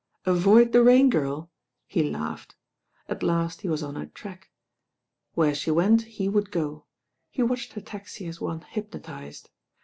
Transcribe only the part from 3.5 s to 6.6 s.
he was on her track. WUrc she went he would